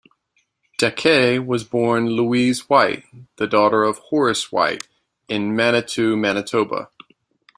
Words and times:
Dacquay 0.79 1.45
was 1.45 1.63
born 1.63 2.07
Louise 2.09 2.67
White, 2.67 3.03
the 3.35 3.45
daughter 3.45 3.83
of 3.83 3.99
Horace 3.99 4.51
White, 4.51 4.87
in 5.29 5.55
Manitou, 5.55 6.17
Manitoba. 6.17 6.89